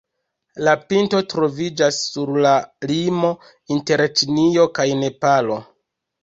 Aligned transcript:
La 0.67 0.71
pinto 0.93 1.19
troviĝas 1.33 1.99
sur 2.13 2.31
la 2.45 2.53
limo 2.93 3.31
inter 3.77 4.05
Ĉinio 4.21 4.67
kaj 4.81 4.89
Nepalo. 5.05 5.61